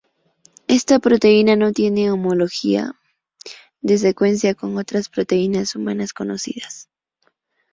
Esta 0.67 0.97
proteína 0.97 1.55
no 1.55 1.71
tiene 1.73 2.09
homología 2.09 2.93
de 3.81 3.99
secuencia 3.99 4.55
con 4.55 4.75
otras 4.79 5.09
proteínas 5.09 5.75
humanas 5.75 6.11
conocidas. 6.11 6.89